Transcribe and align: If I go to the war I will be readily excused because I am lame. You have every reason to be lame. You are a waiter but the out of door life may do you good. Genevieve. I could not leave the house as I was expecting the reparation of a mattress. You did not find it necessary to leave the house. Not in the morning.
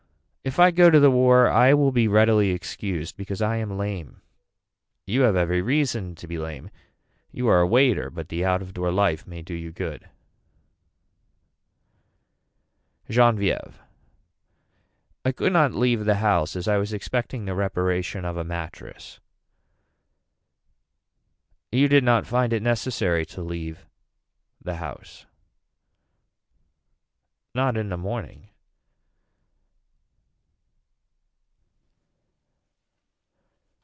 If 0.43 0.57
I 0.59 0.71
go 0.71 0.89
to 0.89 0.99
the 0.99 1.11
war 1.11 1.47
I 1.49 1.75
will 1.75 1.91
be 1.91 2.07
readily 2.07 2.49
excused 2.49 3.15
because 3.15 3.43
I 3.43 3.57
am 3.57 3.77
lame. 3.77 4.23
You 5.05 5.21
have 5.21 5.35
every 5.35 5.61
reason 5.61 6.15
to 6.15 6.27
be 6.27 6.39
lame. 6.39 6.71
You 7.31 7.47
are 7.47 7.61
a 7.61 7.67
waiter 7.67 8.09
but 8.09 8.29
the 8.29 8.43
out 8.43 8.59
of 8.59 8.73
door 8.73 8.91
life 8.91 9.27
may 9.27 9.43
do 9.43 9.53
you 9.53 9.71
good. 9.71 10.09
Genevieve. 13.07 13.79
I 15.23 15.31
could 15.31 15.53
not 15.53 15.73
leave 15.75 16.05
the 16.05 16.15
house 16.15 16.55
as 16.55 16.67
I 16.67 16.77
was 16.77 16.91
expecting 16.91 17.45
the 17.45 17.53
reparation 17.53 18.25
of 18.25 18.35
a 18.35 18.43
mattress. 18.43 19.19
You 21.71 21.87
did 21.87 22.03
not 22.03 22.25
find 22.25 22.51
it 22.51 22.63
necessary 22.63 23.27
to 23.27 23.43
leave 23.43 23.85
the 24.59 24.77
house. 24.77 25.27
Not 27.53 27.77
in 27.77 27.89
the 27.89 27.95
morning. 27.97 28.47